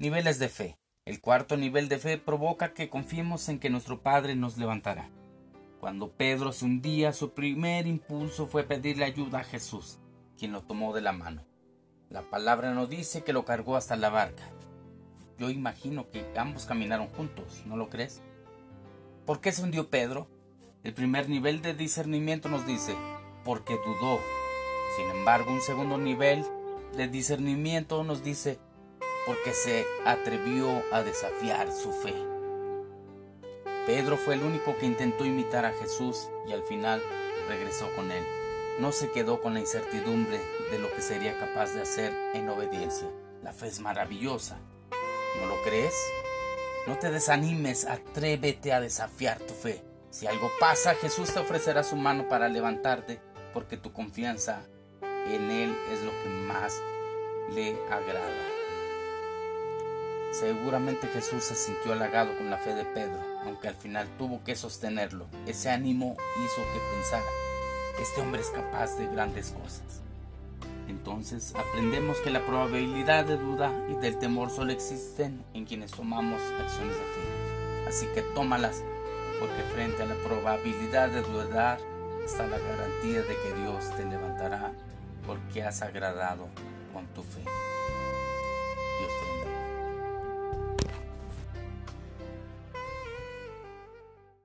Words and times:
Niveles 0.00 0.38
de 0.38 0.48
fe. 0.48 0.78
El 1.04 1.20
cuarto 1.20 1.58
nivel 1.58 1.90
de 1.90 1.98
fe 1.98 2.16
provoca 2.16 2.72
que 2.72 2.88
confiemos 2.88 3.46
en 3.50 3.58
que 3.58 3.68
nuestro 3.68 4.00
Padre 4.00 4.34
nos 4.34 4.56
levantará. 4.56 5.10
Cuando 5.78 6.10
Pedro 6.10 6.52
se 6.52 6.64
hundía, 6.64 7.12
su 7.12 7.34
primer 7.34 7.86
impulso 7.86 8.46
fue 8.46 8.64
pedirle 8.64 9.04
ayuda 9.04 9.40
a 9.40 9.44
Jesús, 9.44 9.98
quien 10.38 10.52
lo 10.52 10.62
tomó 10.62 10.94
de 10.94 11.02
la 11.02 11.12
mano. 11.12 11.44
La 12.08 12.22
palabra 12.22 12.72
nos 12.72 12.88
dice 12.88 13.24
que 13.24 13.34
lo 13.34 13.44
cargó 13.44 13.76
hasta 13.76 13.94
la 13.96 14.08
barca. 14.08 14.42
Yo 15.36 15.50
imagino 15.50 16.10
que 16.10 16.24
ambos 16.34 16.64
caminaron 16.64 17.08
juntos, 17.08 17.64
¿no 17.66 17.76
lo 17.76 17.90
crees? 17.90 18.22
¿Por 19.26 19.42
qué 19.42 19.52
se 19.52 19.62
hundió 19.62 19.90
Pedro? 19.90 20.28
El 20.82 20.94
primer 20.94 21.28
nivel 21.28 21.60
de 21.60 21.74
discernimiento 21.74 22.48
nos 22.48 22.66
dice, 22.66 22.96
porque 23.44 23.74
dudó. 23.74 24.18
Sin 24.96 25.10
embargo, 25.10 25.52
un 25.52 25.60
segundo 25.60 25.98
nivel 25.98 26.42
de 26.96 27.06
discernimiento 27.06 28.02
nos 28.02 28.24
dice, 28.24 28.58
porque 29.30 29.54
se 29.54 29.86
atrevió 30.04 30.82
a 30.90 31.04
desafiar 31.04 31.70
su 31.70 31.92
fe. 31.92 32.12
Pedro 33.86 34.16
fue 34.16 34.34
el 34.34 34.42
único 34.42 34.76
que 34.76 34.86
intentó 34.86 35.24
imitar 35.24 35.64
a 35.64 35.72
Jesús 35.72 36.28
y 36.48 36.52
al 36.52 36.64
final 36.64 37.00
regresó 37.46 37.86
con 37.94 38.10
él. 38.10 38.24
No 38.80 38.90
se 38.90 39.12
quedó 39.12 39.40
con 39.40 39.54
la 39.54 39.60
incertidumbre 39.60 40.40
de 40.72 40.80
lo 40.80 40.92
que 40.92 41.00
sería 41.00 41.38
capaz 41.38 41.74
de 41.74 41.82
hacer 41.82 42.12
en 42.34 42.48
obediencia. 42.48 43.06
La 43.40 43.52
fe 43.52 43.68
es 43.68 43.78
maravillosa. 43.78 44.58
¿No 45.40 45.46
lo 45.46 45.62
crees? 45.62 45.94
No 46.88 46.98
te 46.98 47.12
desanimes, 47.12 47.84
atrévete 47.84 48.72
a 48.72 48.80
desafiar 48.80 49.38
tu 49.38 49.54
fe. 49.54 49.84
Si 50.10 50.26
algo 50.26 50.50
pasa, 50.58 50.96
Jesús 50.96 51.32
te 51.32 51.38
ofrecerá 51.38 51.84
su 51.84 51.94
mano 51.94 52.28
para 52.28 52.48
levantarte 52.48 53.20
porque 53.54 53.76
tu 53.76 53.92
confianza 53.92 54.64
en 55.02 55.52
Él 55.52 55.78
es 55.92 56.02
lo 56.02 56.10
que 56.10 56.28
más 56.48 56.82
le 57.54 57.76
agrada. 57.92 58.59
Seguramente 60.32 61.08
Jesús 61.08 61.42
se 61.42 61.56
sintió 61.56 61.92
halagado 61.92 62.36
con 62.38 62.50
la 62.50 62.58
fe 62.58 62.72
de 62.74 62.84
Pedro, 62.84 63.20
aunque 63.44 63.66
al 63.66 63.74
final 63.74 64.08
tuvo 64.16 64.42
que 64.44 64.54
sostenerlo. 64.54 65.26
Ese 65.46 65.70
ánimo 65.70 66.16
hizo 66.44 66.62
que 66.72 66.80
pensara, 66.94 67.24
este 68.00 68.20
hombre 68.20 68.40
es 68.40 68.50
capaz 68.50 68.96
de 68.96 69.06
grandes 69.08 69.50
cosas. 69.50 70.02
Entonces 70.88 71.52
aprendemos 71.56 72.18
que 72.18 72.30
la 72.30 72.46
probabilidad 72.46 73.24
de 73.24 73.38
duda 73.38 73.72
y 73.88 73.94
del 73.94 74.18
temor 74.18 74.50
solo 74.50 74.72
existen 74.72 75.44
en 75.52 75.64
quienes 75.64 75.90
tomamos 75.90 76.40
acciones 76.60 76.94
de 76.94 77.02
fe. 77.02 77.88
Así 77.88 78.06
que 78.14 78.22
tómalas, 78.22 78.84
porque 79.40 79.62
frente 79.74 80.02
a 80.04 80.06
la 80.06 80.14
probabilidad 80.16 81.08
de 81.08 81.22
dudar 81.22 81.78
está 82.24 82.46
la 82.46 82.58
garantía 82.58 83.22
de 83.22 83.36
que 83.36 83.54
Dios 83.60 83.96
te 83.96 84.04
levantará 84.04 84.72
porque 85.26 85.64
has 85.64 85.82
agradado 85.82 86.48
con 86.92 87.06
tu 87.08 87.22
fe. 87.22 87.44